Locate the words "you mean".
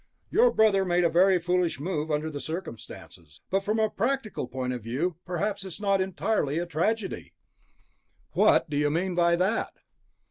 8.77-9.13